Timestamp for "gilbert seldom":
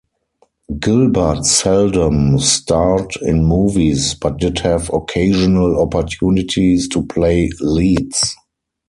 0.79-2.39